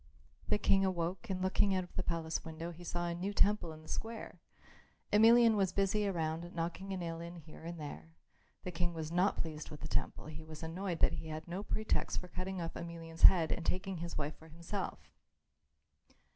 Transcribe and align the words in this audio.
The 0.49 0.57
King 0.57 0.83
awoke 0.83 1.29
and 1.29 1.43
looking 1.43 1.75
out 1.75 1.83
of 1.83 1.95
the 1.95 2.01
palace 2.01 2.43
window 2.43 2.71
he 2.71 2.83
saw 2.83 3.05
a 3.05 3.13
new 3.13 3.33
temple 3.35 3.71
in 3.71 3.83
the 3.83 3.87
square. 3.87 4.39
Emelian 5.13 5.55
was 5.55 5.71
busy 5.71 6.07
around, 6.07 6.55
knocking 6.55 6.91
a 6.91 6.97
nail 6.97 7.21
in 7.21 7.35
here 7.35 7.61
and 7.63 7.79
there. 7.79 8.15
The 8.63 8.71
King 8.71 8.95
was 8.95 9.11
not 9.11 9.37
pleased 9.37 9.69
with 9.69 9.81
the 9.81 9.87
temple; 9.87 10.25
he 10.25 10.43
was 10.43 10.63
annoyed 10.63 11.01
that 11.01 11.13
he 11.13 11.27
had 11.27 11.47
no 11.47 11.61
pretext 11.61 12.19
for 12.19 12.29
cutting 12.29 12.59
off 12.59 12.73
Emelian's 12.73 13.21
head 13.21 13.51
and 13.51 13.63
taking 13.63 13.97
his 13.97 14.17
wife 14.17 14.35
for 14.39 14.47
himself. 14.47 15.11